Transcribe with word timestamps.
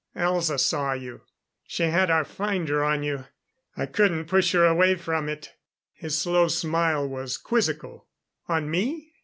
"Elza 0.15 0.59
saw 0.59 0.93
you. 0.93 1.21
She 1.67 1.83
had 1.83 2.09
our 2.09 2.25
finder 2.25 2.83
on 2.83 3.03
you 3.03 3.25
I 3.77 3.85
couldn't 3.85 4.25
push 4.25 4.51
her 4.53 4.65
away 4.65 4.95
from 4.95 5.29
it." 5.29 5.53
His 5.93 6.17
slow 6.17 6.47
smile 6.47 7.07
was 7.07 7.37
quizzical. 7.37 8.07
"On 8.47 8.67
me? 8.67 9.11